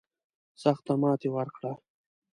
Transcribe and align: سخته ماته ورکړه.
سخته 0.61 0.93
ماته 1.01 1.29
ورکړه. 1.35 1.71